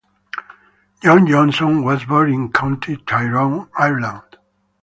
[1.03, 4.35] John Johnson was born in County Tyrone, Ireland.